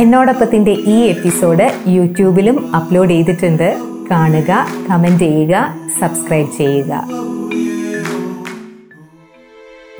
[0.00, 3.76] എന്നോടൊപ്പത്തിന്റെ ഈ എപ്പിസോഡ് യൂട്യൂബിലും അപ്ലോഡ് ചെയ്തിട്ടുണ്ട്.
[4.10, 7.08] കാണുക കമന്റ് ചെയ്യുക സബ്സ്ക്രൈബ് ചെയ്യുക.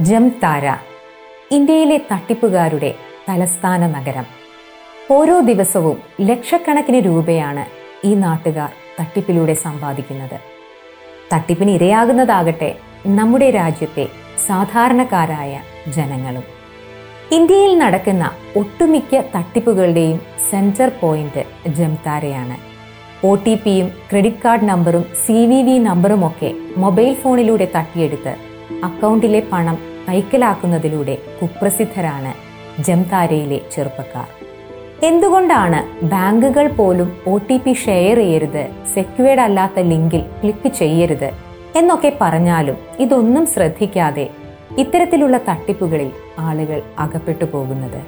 [0.01, 0.77] ജംതാര
[1.51, 2.95] ഇന്ത്യയിലെ തട്ടിപ്പുകാരുടെ
[3.29, 4.25] തലസ്ഥാന നഗരം.
[5.11, 7.67] ഓരോ ദിവസവും ലക്ഷക്കണക്കിന് രൂപയാണ്
[8.07, 8.69] ഈ നാട്ടുകാർ
[9.01, 10.41] തട്ടിപ്പിലൂടെ സമ്പാദിക്കുന്നത്.
[11.35, 12.77] തട്ടിപ്പിന് ഇരയാകുന്നതാകട്ടെ
[13.07, 14.09] നമ്മുടെ രാജ്യത്തെ
[14.47, 16.56] സാധാരണക്കാരായ ജനങ്ങളും.
[17.35, 18.25] ഇന്ത്യയിൽ നടക്കുന്ന
[18.57, 20.19] ഒട്ടുമിക്ക തട്ടിപ്പുകളുടെയും
[20.51, 21.43] സെന്റർ പോയിന്റ്
[21.79, 22.57] ജംതാരയാണ്.
[23.25, 28.35] ഒ ടി പിയും ക്രെഡിറ്റ് കാർഡ് നമ്പറും സി വി വി നമ്പറുമൊക്കെ മൊബൈൽ ഫോണിലൂടെ തട്ടിയെടുത്ത്
[28.85, 32.33] അക്കൗണ്ടിലെ പണം കൈക്കലാക്കുന്നതിലൂടെ കുപ്രസിദ്ധരാണ്
[32.83, 34.29] ജംതാരയിലെ ചെറുപ്പക്കാർ.
[35.03, 38.65] എന്തുകൊണ്ടാണ് ബാങ്കുകൾ പോലും ഒ ടി പി ഷെയർ ചെയ്യരുത്
[38.95, 41.31] സെക്യൂർഡ് അല്ലാത്ത ലിങ്കിൽ ക്ലിക്ക് ചെയ്യരുത്
[41.77, 44.27] എന്നൊക്കെ പറഞ്ഞാലും ഇതൊന്നും ശ്രദ്ധിക്കാതെ
[44.79, 48.01] ഇത്തരത്തിലുള്ള തട്ടിപ്പുകളിൽ ആളുകൾ അകപ്പെട്ടു പോകുന്നത്.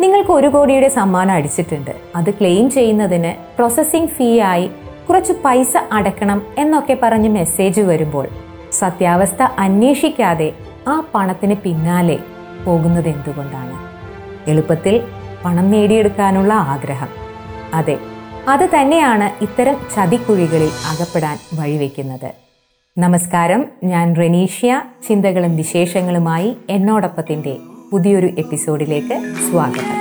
[0.00, 1.90] നിങ്ങൾക്ക് ഒരു കോടിയുടെ സമ്മാനം അടിച്ചിട്ടുണ്ട്.
[2.16, 4.70] അത് ക്ലെയിം ചെയ്യുന്നതിന് പ്രോസസ്സിംഗ് ഫീ ആയി
[5.08, 8.28] കുറച്ച് പൈസ അടക്കണം എന്നൊക്കെ പറഞ്ഞ് മെസ്സേജ് വരുമ്പോൾ
[8.72, 10.52] സത്യാവസ്ഥ അന്വേഷിക്കാതെ
[10.88, 12.18] ആ പണത്തിന് പിന്നാലെ
[12.64, 13.74] പോകുന്നത് എന്തുകൊണ്ടാണ്?
[14.50, 15.00] എളുപ്പത്തിൽ
[15.44, 17.08] പണം നേടിയെടുക്കാനുള്ള ആഗ്രഹം.
[17.74, 17.98] അതെ
[18.48, 22.49] അത് തന്നെയാണ് ഇത്തരം ചതിക്കുഴികളിൽ അകപ്പെടാൻ വഴിവെക്കുന്നത്.
[22.98, 23.64] നമസ്കാരം.
[23.84, 24.82] ഞാൻ റെനീഷ്യ.
[25.08, 27.56] ചിന്തകളും വിശേഷങ്ങളുമായി എന്നോടൊപ്പത്തിന്റെ
[27.92, 30.00] പുതിയൊരു എപ്പിസോഡിലേക്ക് സ്വാഗതം.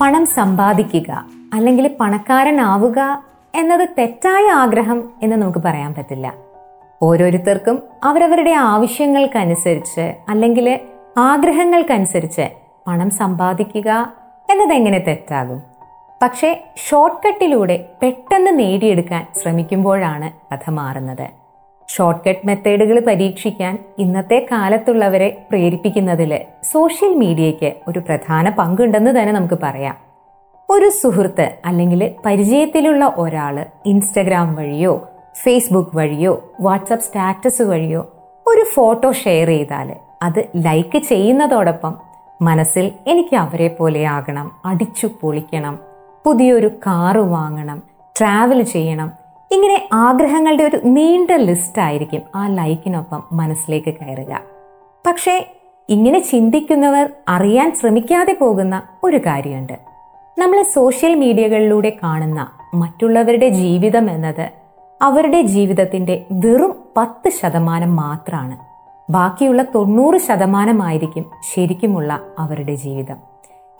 [0.00, 6.34] പണം സമ്പാദിക്കുക അല്ലെങ്കിൽ പണക്കാരനാവുക എന്നത് തെറ്റായ ആഗ്രഹം എന്ന് നമുക്ക് പറയാൻ പറ്റില്ല.
[7.02, 10.80] ഓരോരുത്തർക്കും അവരവരുടെ ആവശ്യങ്ങൾക്കനുസരിച്ച് അല്ലെങ്കിൽ
[11.18, 12.48] ആഗ്രഹങ്ങൾക്കനുസരിച്ച്
[12.86, 14.19] പണം സമ്പാദിക്കുക
[14.50, 15.62] എന്നത് എങ്ങനെ തെറ്റാകും?
[16.22, 21.26] പക്ഷേ ഷോർട്ട് കട്ടിലൂടെ പെട്ടെന്ന് നേടിയെടുക്കാൻ ശ്രമിക്കുമ്പോഴാണ് കഥ മാറുന്നത്.
[21.88, 29.96] ഷോർട്ട് കട്ട് മെത്തേഡുകൾ പരീക്ഷിക്കാൻ ഇന്നത്തെ കാലത്തുള്ളവരെ പ്രേരിപ്പിക്കുന്നതിൽ സോഷ്യൽ മീഡിയയ്ക്ക് ഒരു പ്രധാന പങ്കുണ്ടെന്ന് തന്നെ നമുക്ക് പറയാം.
[30.70, 35.08] ഒരു സുഹൃത്ത് അല്ലെങ്കിൽ പരിചയത്തിലുള്ള ഒരാൾ ഇൻസ്റ്റഗ്രാം വഴിയോ
[35.42, 38.02] ഫേസ്ബുക്ക് വഴിയോ വാട്സപ്പ് സ്റ്റാറ്റസ് വഴിയോ
[38.46, 42.09] ഒരു ഫോട്ടോ ഷെയർ ചെയ്താൽ അത് ലൈക്ക് ചെയ്യുന്നതോടൊപ്പം
[42.42, 45.78] മനസ്സിൽ എനിക്ക് അവരെ പോലെ ആകണം അടിച്ചു പൊളിക്കണം
[46.26, 47.82] പുതിയൊരു കാറ് വാങ്ങണം
[48.18, 49.12] ട്രാവൽ ചെയ്യണം.
[49.52, 54.40] ഇങ്ങനെ ആഗ്രഹങ്ങളുടെ ഒരു നീണ്ട ലിസ്റ്റ് ആയിരിക്കും ആ ലൈക്കിനൊപ്പം മനസ്സിലേക്ക് കയറുക.
[55.06, 55.46] പക്ഷേ
[55.88, 59.72] ഇങ്ങനെ ചിന്തിക്കുന്നവർ അറിയാൻ ശ്രമിക്കാതെ പോകുന്ന ഒരു കാര്യമുണ്ട്.
[60.38, 64.50] നമ്മൾ സോഷ്യൽ മീഡിയകളിലൂടെ കാണുന്ന മറ്റുള്ളവരുടെ ജീവിതം എന്നത്
[65.02, 68.69] അവരുടെ ജീവിതത്തിന്റെ വെറും പത്ത് ശതമാനം മാത്രമാണ്
[69.10, 73.16] ബാക്കിയുള്ള തൊണ്ണൂറ് ശതമാനമായിരിക്കും ശരിക്കുമുള്ള അവരുടെ ജീവിതം.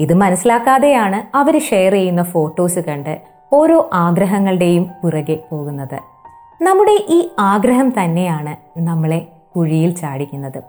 [0.01, 3.21] ഇത് മനസ്സിലാക്കാതെയാണ് അവർ ഷെയർ ചെയ്യുന്ന ഫോട്ടോസ് കണ്ട്
[3.53, 5.99] ഓരോ ആഗ്രഹങ്ങളുടെയും പുറകെ പോകുന്നത്.
[6.63, 9.27] നമ്മുടെ ഈ ആഗ്രഹം തന്നെയാണ് നമ്മളെ
[9.57, 10.63] കുഴിയിൽ ചാടിക്കുന്നത്.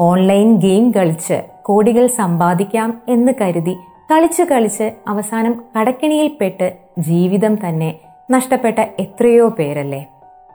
[0.00, 3.76] ഓൺലൈൻ ഗെയിം കളിച്ച് കോടികൾ സമ്പാദിക്കാം എന്ന് കരുതി
[4.12, 7.94] കളിച്ച് കളിച്ച് അവസാനം കടക്കിണിയിൽപ്പെട്ട് ജീവിതം തന്നെ
[8.30, 10.06] നഷ്ടപ്പെട്ട എത്രയോ പേരല്ലേ?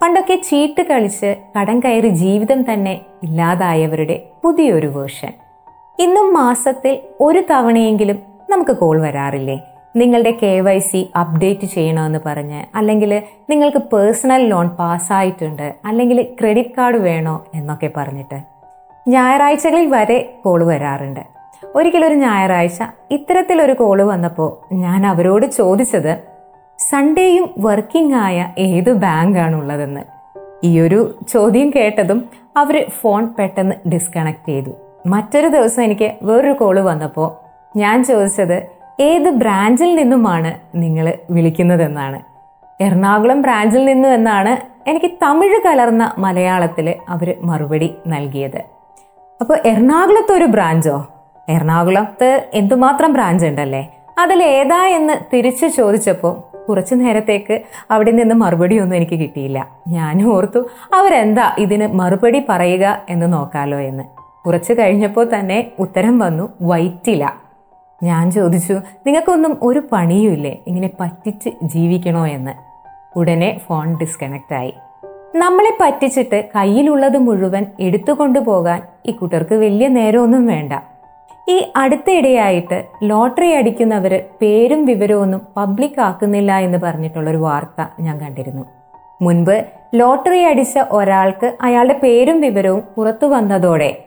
[0.02, 5.34] പണ്ടൊക്കെ ചീട്ട് കളിച്ച് കടം കയറി ജീവിതം തന്നെ ഇല്ലാതായവരുടെ പുതിയൊരു വേർഷൻ.
[6.00, 8.20] ഇന്നും മാസത്തിൽ ഒരു തവണയെങ്കിലും
[8.50, 9.60] നമുക്ക് കോൾ വരാറില്ലേ?
[9.96, 16.98] നിങ്ങളുടെ കെ വൈ സി അപ്ഡേറ്റ് ചെയ്യണമെന്ന് പറഞ്ഞ് അല്ലെങ്കിൽ നിങ്ങൾക്ക് പേഴ്സണൽ ലോൺ പാസ്സായിട്ടുണ്ട് അല്ലെങ്കിൽ ക്രെഡിറ്റ് കാർഡ്
[16.98, 18.40] വേണോ എന്നൊക്കെ പറഞ്ഞിട്ട്
[19.08, 21.24] ഞായറാഴ്ചകളിൽ വരെ കോൾ വരാറുണ്ട്.
[21.76, 26.35] ഒരിക്കലൊരു ഞായറാഴ്ച ഇത്തരത്തിലൊരു കോൾ വന്നപ്പോൾ ഞാൻ അവരോട് ചോദിച്ചത്
[26.80, 30.02] സൺഡേയും വർക്കിംഗ് ആയ ഏത് ബാങ്കാണുള്ളതെന്ന്
[30.64, 32.26] ഈ ഒരു ചോദ്യം കേട്ടതും
[32.58, 34.70] അവർ ഫോൺ പെട്ടെന്ന് ഡിസ്കണക്ട് ചെയ്തു.
[35.08, 37.30] മറ്റൊരു ദിവസം എനിക്ക് വേറൊരു കോൾ വന്നപ്പോൾ
[37.78, 38.68] ഞാൻ ചോദിച്ചത്
[39.00, 42.22] ഏത് ബ്രാഞ്ചിൽ നിന്നുമാണ് നിങ്ങൾ വിളിക്കുന്നതെന്നാണ്.
[42.84, 44.54] എറണാകുളം ബ്രാഞ്ചിൽ നിന്നും എന്നാണ്
[44.90, 48.62] എനിക്ക് തമിഴ് കലർന്ന മലയാളത്തിൽ അവർ മറുപടി നൽകിയത്.
[49.42, 51.08] അപ്പോൾ എറണാകുളത്ത് ഒരു ബ്രാഞ്ചോ
[51.50, 53.98] എറണാകുളത്ത് എന്തുമാത്രം ബ്രാഞ്ച് ഉണ്ടല്ലേ?
[54.18, 57.62] അതിൽ ഏതാ എന്ന് തിരിച്ചു ചോദിച്ചപ്പോൾ കുറച്ചു നേരത്തേക്ക്
[57.92, 59.68] അവിടെ നിന്ന് മറുപടി ഒന്നും എനിക്ക് കിട്ടിയില്ല.
[59.88, 60.60] ഞാൻ ഓർത്തു
[60.94, 64.04] അവരെന്താ ഇതിന് മറുപടി പറയുക എന്ന് നോക്കാലോ എന്ന്.
[64.46, 67.30] കുറച്ച് കഴിഞ്ഞപ്പോൾ തന്നെ ഉത്തരം വന്നു വൈറ്റില
[68.04, 72.52] ഞാൻ ചോദിച്ചു നിങ്ങൾക്കൊന്നും ഒരു പണിയുമില്ലേ ഇങ്ങനെ പറ്റിച്ച് ജീവിക്കണോ എന്ന്?
[73.20, 74.74] ഉടനെ ഫോൺ ഡിസ്കണക്റ്റ് ആയി.
[75.36, 80.74] നമ്മളെ പറ്റിച്ചിട്ട് കയ്യിലുള്ളത് മുഴുവൻ എടുത്തുകൊണ്ടു പോകാൻ ഈ കൂട്ടർക്ക് വലിയ നേരമൊന്നും വേണ്ട.
[81.50, 88.66] ഈ അടുത്തിടെയായിട്ട് ലോട്ടറി അടിക്കുന്നവർ പേരും വിവരവും ഒന്നും പബ്ലിക് ആക്കുന്നില്ല എന്ന് പറഞ്ഞിട്ടുള്ളൊരു വാർത്ത ഞാൻ കണ്ടിരുന്നു.
[89.22, 93.98] മുൻപ് ലോട്ടറി അടിച്ച ഒരാൾക്ക് അയാളുടെ പേരും വിവരവും പുറത്തു വന്നതോടെ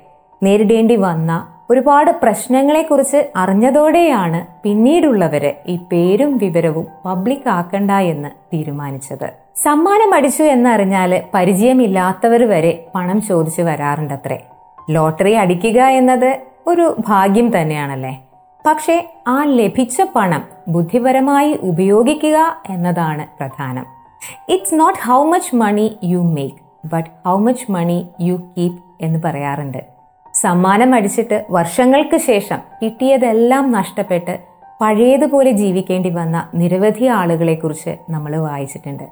[0.43, 9.33] നേരിടേണ്ടി വന്ന ഒരുപാട് പ്രശ്നങ്ങളെക്കുറിച്ച് അറിഞ്ഞതോടെയാണ് പിന്നീടുള്ളവര് ഈ പേരും വിവരവും പബ്ലിക് ആക്കണ്ട എന്ന് തീരുമാനിച്ചത്.
[9.57, 14.39] സമ്മാനം അടിച്ചു എന്നറിഞ്ഞാൽ പരിചയമില്ലാത്തവർ വരെ പണം ചോദിച്ചു വരാറുണ്ടത്രേ.
[14.91, 16.39] ലോട്ടറി അടിക്കുക എന്നത്
[16.69, 18.23] ഒരു ഭാഗ്യം തന്നെയാണല്ലേ?
[18.67, 23.87] പക്ഷേ ആ ലഭിച്ച പണം ബുദ്ധിപരമായി ഉപയോഗിക്കുക എന്നതാണ് പ്രധാനം.
[24.49, 29.79] It's not how much money you make but how much money you keep എന്ന് പറയാറുണ്ട്.
[30.35, 34.39] സമ്മാനം അടിച്ചിട്ട് വർഷങ്ങൾക്ക് ശേഷം കിട്ടിയതെല്ലാം നഷ്ടപ്പെട്ട്
[34.81, 39.05] പഴയതുപോലെ ജീവിക്കേണ്ടി വന്ന നിരവധി ആളുകളെ കുറിച്ച് നമ്മൾ വായിച്ചിട്ടുണ്ട്.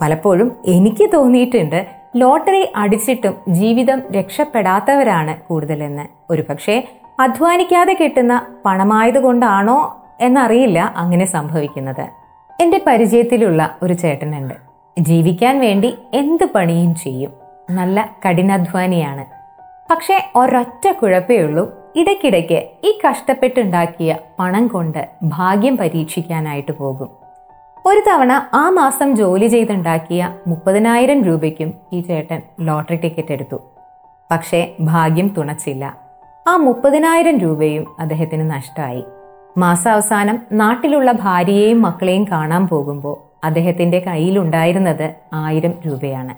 [0.00, 1.86] പലപ്പോഴും എനിക്ക് തോന്നിയിട്ടുണ്ട്
[2.16, 6.02] ലോട്ടറി അടിച്ചിട്ടും ജീവിതം രക്ഷപ്പെടാത്തവരാണ് കൂടുതലെന്ന്.
[6.30, 12.06] ഒരുപക്ഷെ അധ്വാനിക്കാതെ കിട്ടുന്ന പണമായതുകൊണ്ടാണോ എന്നറിയില്ല അങ്ങനെ സംഭവിക്കുന്നത്.
[12.60, 14.54] എന്റെ പരിചയത്തിലുള്ള ഒരു ചേട്ടനുണ്ട്.
[14.98, 17.32] ജീവിക്കാൻ വേണ്ടി എന്ത് പണിയും ചെയ്യും.
[17.70, 19.24] നല്ല കഠിനാധ്വാനിയാണ്.
[19.90, 21.70] പക്ഷെ ഒരൊറ്റ കുഴപ്പേ ഉള്ളൂ.
[21.96, 27.08] ഇടയ്ക്കിടയ്ക്ക് ഈ കഷ്ടപ്പെട്ടുണ്ടാക്കിയ പണം കൊണ്ട് ഭാഗ്യം പരീക്ഷിക്കാനായിട്ട് പോകും.
[27.86, 33.56] ഒരു തവണ ആ മാസം ജോലി ചെയ്തുണ്ടാക്കിയ മുപ്പതിനായിരം രൂപയ്ക്കും ഈ ചേട്ടൻ ലോട്ടറി ടിക്കറ്റ് എടുത്തു.
[34.30, 36.09] പക്ഷേ ഭാഗ്യം തുണച്ചില്ല.
[36.48, 39.04] ആ മുപ്പതിനായിരം രൂപയും അദ്ദേഹത്തിന് നഷ്ടമായി
[39.58, 46.34] മാസാവസാനം നാട്ടിലുള്ള ഭാര്യയെയും മക്കളെയും കാണാൻ പോകുമ്പോൾ അദ്ദേഹത്തിന്റെ കയ്യിലുണ്ടായിരുന്നത് ആയിരം രൂപയാണ്.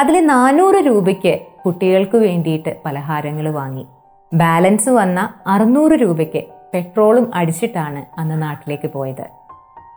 [0.00, 3.86] അതിൽ നാനൂറ് രൂപയ്ക്ക് കുട്ടികൾക്ക് വേണ്ടിയിട്ട് പലഹാരങ്ങൾ വാങ്ങി.
[4.34, 6.44] ബാലൻസ് വന്ന അറുന്നൂറ് രൂപയ്ക്ക്
[6.74, 9.26] പെട്രോളും അടിച്ചിട്ടാണ് അന്ന് നാട്ടിലേക്ക് പോയത്.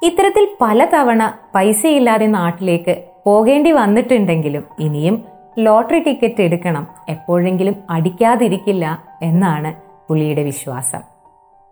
[0.04, 5.24] ഇത്തരത്തിൽ പലതവണ പൈസയില്ലാതെ നാട്ടിലേക്ക് പോകേണ്ടി വന്നിട്ടുണ്ടെങ്കിലും ഇനിയും
[5.60, 6.88] ലോട്ടറി ടിക്കറ്റ് എടുക്കണം.
[7.10, 9.74] എപ്പോഴെങ്കിലും അടിക്കാതിരിക്കില്ല എന്നാണ്
[10.10, 11.00] പുള്ളിയുടെ വിശ്വാസം.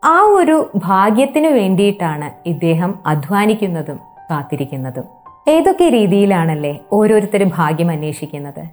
[0.04, 4.00] ആ ഒരു ഭാഗ്യത്തിനു വേണ്ടിയിട്ടാണ് ഇദ്ദേഹം അധ്വാനിക്കുന്നതും
[4.32, 5.04] കാത്തിരിക്കുന്നതും.
[5.48, 8.64] ഏതൊക്കെ രീതിയിലാണല്ലേ ഓരോരുത്തരും ഭാഗ്യം അന്വേഷിക്കുന്നത്?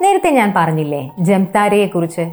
[0.00, 2.32] നേരത്തെ ഞാൻ പറഞ്ഞില്ലേ ജംതാരയെ കുറിച്ച്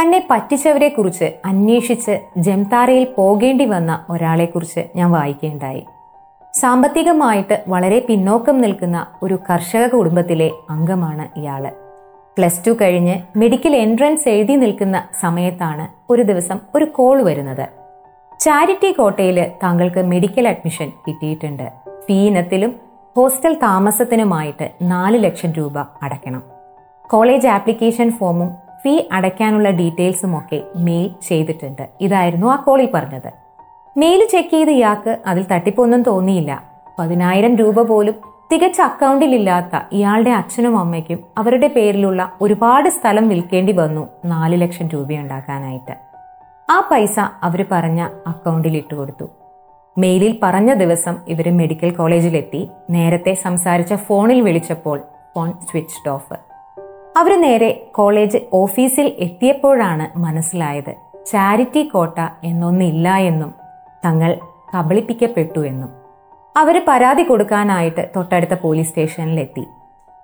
[0.00, 5.86] തന്നെ പറ്റിച്ചവരെ കുറിച്ച് അന്വേഷിച്ച് ജംതാരയിൽ പോകേണ്ടി വന്ന ഒരാളെ കുറിച്ച് ഞാൻ വായിക്കേണ്ടായി.
[6.60, 11.72] സാമ്പത്തികമായിട്ട് വളരെ പിന്നോക്കം നിൽക്കുന്ന ഒരു കർഷക കുടുംബത്തിലെ അംഗമാണ് ഇയാൾ.
[12.38, 17.68] പ്ലസ് ടു കഴിഞ്ഞ് മെഡിക്കൽ എൻട്രൻസ് എഴുതി നിൽക്കുന്ന സമയത്താണ് ഒരു ദിവസം ഒരു കോൾ വരുന്നത്.
[18.40, 21.72] ചാരിറ്റി കോട്ടയിൽ താങ്കൾക്ക് മെഡിക്കൽ അഡ്മിഷൻ കിട്ടിയിട്ടുണ്ട്.
[22.08, 22.74] ഫീ ഇനത്തിലും
[23.16, 26.42] ഹോസ്റ്റൽ താമസത്തിനുമായിട്ട് നാല് ലക്ഷം രൂപ അടയ്ക്കണം.
[27.10, 28.48] കോളേജ് ആപ്ലിക്കേഷൻ ഫോമും
[28.82, 31.88] ഫീ അടയ്ക്കാനുള്ള ഡീറ്റെയിൽസും ഒക്കെ മെയിൽ ചെയ്തിട്ടുണ്ട്.
[32.00, 33.47] ഇതായിരുന്നു ആ കോളിൽ പറഞ്ഞത്.
[33.98, 36.62] മെയിൽ ചെക്ക് ചെയ്ത് ഇയാൾക്ക് അതിൽ തട്ടിപ്പൊന്നും തോന്നിയില്ല.
[36.98, 38.14] പതിനായിരം രൂപ പോലും
[38.52, 45.96] തികച്ച അക്കൗണ്ടിലില്ലാത്ത ഇയാളുടെ അച്ഛനും അമ്മയ്ക്കും അവരുടെ പേരിലുള്ള ഒരുപാട് സ്ഥലം വിൽക്കേണ്ടി വന്നു നാല് ലക്ഷം രൂപയുണ്ടാക്കാനായിട്ട്.
[46.70, 49.26] ആ പൈസ അവർ പറഞ്ഞ അക്കൗണ്ടിൽ ഇട്ടുകൊടുത്തു
[49.98, 55.00] മെയിലിൽ പറഞ്ഞ ദിവസം ഇവർ മെഡിക്കൽ കോളേജിലെത്തി നേരത്തെ സംസാരിച്ച ഫോണിൽ വിളിച്ചപ്പോൾ
[55.34, 56.34] ഫോൺ സ്വിച്ച്ഡ് ഓഫ്
[57.16, 60.94] അവർ നേരെ കോളേജ് ഓഫീസിൽ എത്തിയപ്പോഴാണ് മനസ്സിലായത്.
[61.26, 63.67] ചാരിറ്റി കോട്ട എന്നൊന്നില്ല എന്നും
[64.04, 64.38] തങ്ങൾ
[64.74, 65.90] കബളിപ്പിക്കപ്പെട്ടു എന്നും
[66.56, 69.66] അവർ പരാതി കൊടുക്കാനായിട്ട് തൊട്ടടുത്ത പോലീസ് സ്റ്റേഷനിലെത്തി.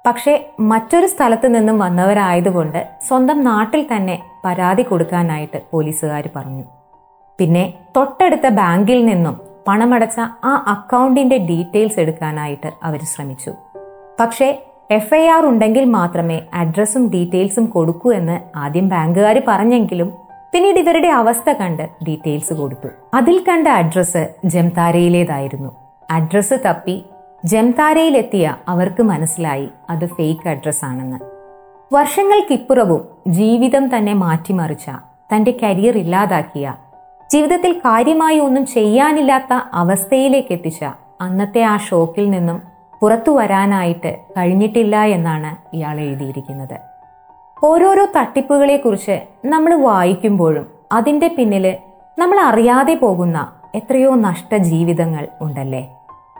[0.06, 6.64] പക്ഷേ മറ്റൊരു സ്ഥലത്ത് നിന്നും വന്നവരായതുകൊണ്ട് സ്വന്തം നാട്ടിൽ തന്നെ പരാതി കൊടുക്കാനായിട്ട് പോലീസുകാർ പറഞ്ഞു.
[7.38, 13.52] പിന്നെ തൊട്ടടുത്ത ബാങ്കിൽ നിന്നും പണമടച്ച ആ അക്കൗണ്ടിന്റെ ഡീറ്റെയിൽസ് എടുക്കാനായിട്ട് അവർ ശ്രമിച്ചു.
[14.20, 20.12] പക്ഷേ എഫ് ഐ ആർ ഉണ്ടെങ്കിൽ മാത്രമേ അഡ്രസ്സും ഡീറ്റെയിൽസും കൊടുക്കൂ എന്ന് ആദ്യം ബാങ്കുകാർ പറഞ്ഞെങ്കിലും
[20.54, 22.88] പിന്നീട് ഇവരുടെ അവസ്ഥ കണ്ട് ഡീറ്റെയിൽസ് കൊടുത്തു.
[23.14, 25.76] അതിൽ കണ്ട അഡ്രസ്സ് ജംതാരയിലേതായിരുന്നു.
[26.10, 27.04] അഡ്രസ്സ് തപ്പി
[27.44, 31.18] ജംതാരയിലെത്തിയ അവർക്ക് മനസ്സിലായി അത് ഫേക്ക് അഡ്രസ് ആണെന്ന്.
[31.94, 34.90] വർഷങ്ങൾക്കിപ്പുറവും ജീവിതം തന്നെ മാറ്റിമറിച്ച
[35.34, 36.74] തന്റെ കരിയർ ഇല്ലാതാക്കിയ
[37.32, 40.84] ജീവിതത്തിൽ കാര്യമായി ഒന്നും ചെയ്യാനില്ലാത്ത അവസ്ഥയിലേക്ക് എത്തിച്ച
[41.20, 42.62] അന്നത്തെ ആ ഷോക്കിൽ നിന്നും
[43.00, 46.93] പുറത്തു വരാനായിട്ട് കഴിഞ്ഞിട്ടില്ല എന്നാണ് ഇയാൾ എഴുതിയിരിക്കുന്നത്.
[47.64, 51.76] ഓരോരോ തട്ടിപ്പുകളെ കുറിച്ച് നമ്മൾ വായിക്കുമ്പോഴും അതിന്റെ പിന്നിൽ
[52.18, 55.94] നമ്മൾ അറിയാതെ പോകുന്ന എത്രയോ നഷ്ട ജീവിതങ്ങൾ ഉണ്ടല്ലേ?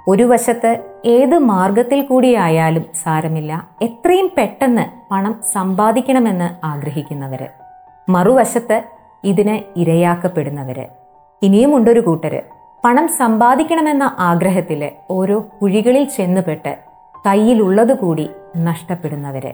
[0.09, 3.69] ഒരു വശത്ത് ഏത് മാർഗത്തിൽ കൂടിയായാലും സാരമില്ല.
[3.83, 7.47] എത്രയും പെട്ടെന്ന് പണം സമ്പാദിക്കണമെന്ന് ആഗ്രഹിക്കുന്നവര്.
[8.09, 8.83] മറുവശത്ത്
[9.25, 10.87] ഇതിന് ഇരയാക്കപ്പെടുന്നവര്.
[11.43, 12.41] ഇനിയും ഉണ്ടൊരു കൂട്ടര്.
[12.85, 16.79] പണം സമ്പാദിക്കണമെന്ന ആഗ്രഹത്തിൽ ഓരോ കുഴികളിൽ ചെന്നുപെട്ട്
[17.27, 19.53] കയ്യിലുള്ളത് കൂടി നഷ്ടപ്പെടുന്നവര്.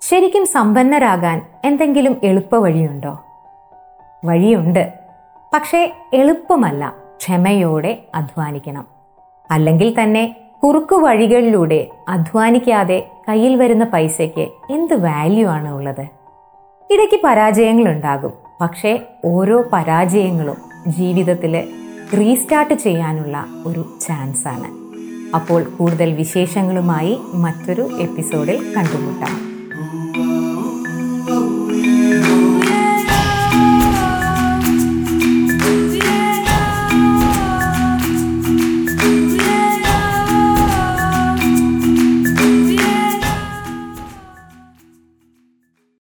[0.00, 3.24] ശരിക്കും സമ്പന്നരാകാൻ എന്തെങ്കിലും എളുപ്പ വഴിയുണ്ടോ?
[4.24, 4.92] വഴിയുണ്ട്.
[5.54, 6.94] പക്ഷേ എളുപ്പമല്ല.
[7.16, 8.86] ക്ഷമയോടെ അധ്വാനിക്കണം.
[9.50, 16.06] അല്ലെങ്കിൽ തന്നെ കുറുക്കു വഴികളിലൂടെ അധ്വാനിക്കാതെ കയ്യിൽ വരുന്ന പൈസയ്ക്ക് എന്ത് വാല്യൂ ആണ് ഉള്ളത്?
[16.90, 18.32] ഇടയ്ക്ക് പരാജയങ്ങളുണ്ടാകും.
[18.60, 21.72] പക്ഷേ ഓരോ പരാജയങ്ങളും ജീവിതത്തിൽ
[22.18, 24.80] റീസ്റ്റാർട്ട് ചെയ്യാനുള്ള ഒരു ചാൻസാണ്
[25.36, 29.49] അപ്പോൾ കൂടുതൽ വിശേഷങ്ങളുമായി മറ്റൊരു എപ്പിസോഡിൽ കണ്ടുമുട്ടാം.